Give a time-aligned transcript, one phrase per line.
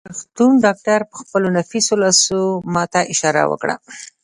[0.01, 2.39] د روغتون ډاکټر په خپلو نفیسو لاسو
[2.73, 3.75] ما ته اشاره وکړه.